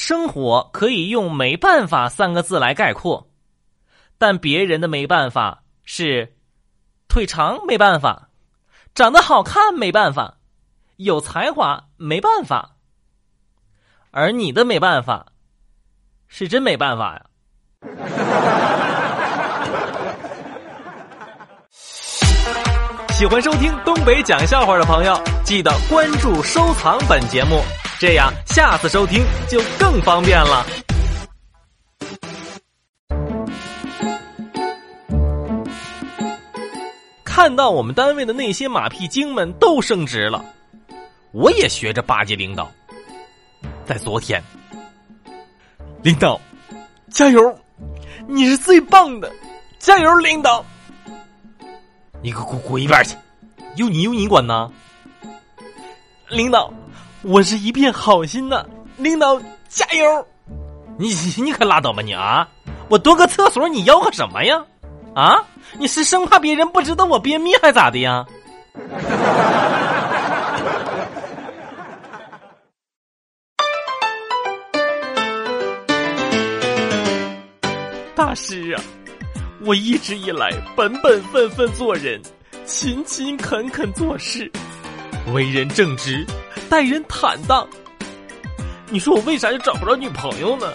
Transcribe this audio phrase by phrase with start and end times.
[0.00, 3.28] 生活可以用“没办法”三个字来概括，
[4.16, 6.36] 但别人的没办法是
[7.06, 8.30] 腿长没办法，
[8.94, 10.38] 长得好看没办法，
[10.96, 12.76] 有才华没办法，
[14.10, 15.26] 而你的没办法
[16.28, 17.26] 是真没办法呀。
[23.10, 25.14] 喜欢收听东北讲笑话的朋友，
[25.44, 27.60] 记得关注、收藏本节目，
[28.00, 30.64] 这样下次收听就更方便了。
[37.22, 40.42] 看到我们单位的那些马屁精们都升职了，
[41.32, 42.72] 我也学着巴结领导。
[43.84, 44.42] 在昨天，
[46.02, 46.40] 领导，
[47.10, 47.54] 加油！
[48.26, 49.30] 你是最棒的，
[49.78, 50.64] 加油，领导！
[52.22, 53.14] 你给我滚一边去！
[53.76, 54.72] 有你有你管呢？
[56.30, 56.72] 领导，
[57.22, 58.64] 我是一片好心呐，
[58.96, 59.38] 领导
[59.68, 60.26] 加油！
[60.96, 62.48] 你你可拉倒吧你啊！
[62.88, 64.64] 我蹲个厕所，你吆喝什么呀？
[65.14, 65.44] 啊？
[65.78, 68.24] 你是生怕别人不知道我便秘还咋的呀？
[78.14, 78.82] 大师啊！
[79.62, 82.18] 我一直以来本本分分做人，
[82.64, 84.50] 勤勤恳恳做事，
[85.34, 86.26] 为人正直，
[86.70, 87.68] 待人坦荡。
[88.90, 90.72] 你说我为啥就找不着女朋友呢？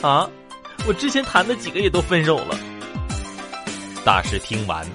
[0.00, 0.26] 啊，
[0.88, 2.58] 我之前谈的几个也都分手了。
[4.06, 4.86] 大师听完，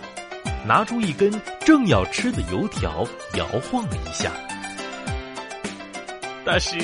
[0.66, 1.32] 拿出一根
[1.64, 3.06] 正要吃的油条，
[3.36, 4.32] 摇晃了一下。
[6.44, 6.76] 大师，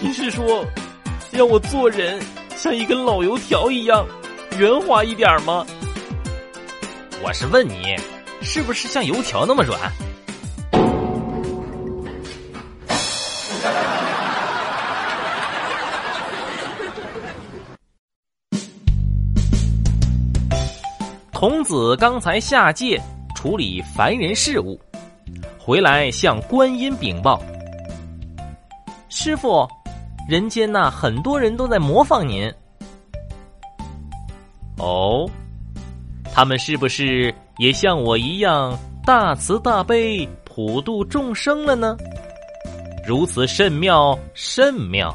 [0.00, 0.66] 你是说
[1.32, 2.20] 让我做人
[2.54, 4.06] 像一根老油条一样？
[4.58, 5.64] 圆滑一点吗？
[7.22, 7.96] 我是问你，
[8.42, 9.80] 是不是像油条那么软？
[21.46, 22.98] 童子刚才下界
[23.36, 24.80] 处理凡人事务，
[25.58, 27.38] 回来向观音禀报
[29.10, 29.68] ：“师傅，
[30.26, 32.50] 人间呐，很多人都在模仿您。”
[34.80, 35.28] 哦，
[36.32, 38.74] 他们是不是也像我一样
[39.04, 41.94] 大慈大悲、普度众生了呢？
[43.06, 45.14] 如此甚妙，甚妙，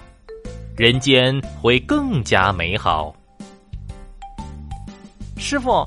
[0.78, 3.11] 人间会更加美好。
[5.38, 5.84] 师傅，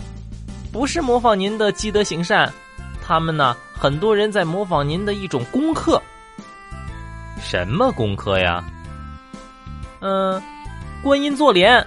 [0.72, 2.50] 不是模仿您的积德行善，
[3.02, 3.54] 他们呢？
[3.74, 6.02] 很多人在模仿您的一种功课。
[7.38, 8.64] 什么功课呀？
[10.00, 10.42] 嗯，
[11.02, 11.86] 观音坐莲。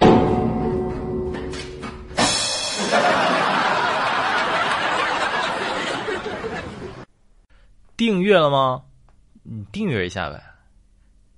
[7.96, 8.82] 订阅了吗？
[9.44, 10.42] 你订阅一下呗。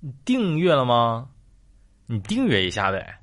[0.01, 1.29] 你订阅了吗？
[2.07, 3.19] 你订阅一下呗。